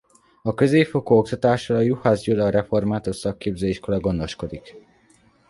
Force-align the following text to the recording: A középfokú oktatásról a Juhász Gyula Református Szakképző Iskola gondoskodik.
A 0.41 0.53
középfokú 0.53 1.15
oktatásról 1.15 1.77
a 1.77 1.81
Juhász 1.81 2.21
Gyula 2.21 2.49
Református 2.49 3.15
Szakképző 3.15 3.67
Iskola 3.67 3.99
gondoskodik. 3.99 4.75